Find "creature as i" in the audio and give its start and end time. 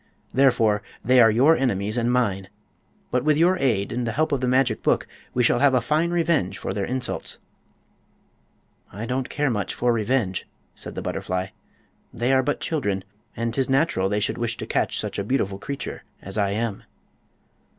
15.59-16.49